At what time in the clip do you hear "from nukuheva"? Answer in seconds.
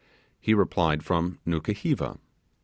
1.03-2.17